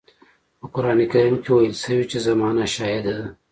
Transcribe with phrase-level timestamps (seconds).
[0.59, 3.27] په قرآن کريم کې ويل شوي چې زمانه شاهده ده.